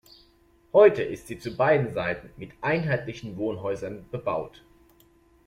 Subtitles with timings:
[0.73, 4.63] Heute ist sie zu beiden Seiten mit einheitlichen Wohnhäusern bebaut.